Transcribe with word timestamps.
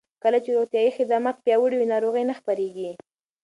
کله 0.23 0.37
چې 0.43 0.49
روغتیايي 0.57 0.91
خدمات 0.97 1.37
پیاوړي 1.45 1.75
وي، 1.77 1.87
ناروغۍ 1.93 2.23
نه 2.29 2.35
خپرېږي. 2.39 2.91